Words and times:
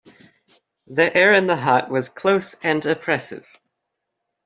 The 0.87 1.15
air 1.15 1.31
in 1.35 1.45
the 1.45 1.55
hut 1.57 1.91
was 1.91 2.09
close 2.09 2.55
and 2.63 2.83
oppressive. 2.87 3.45